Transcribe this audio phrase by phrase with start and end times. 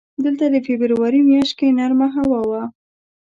[0.23, 2.61] دلته د فبروري میاشت کې نرمه هوا وه.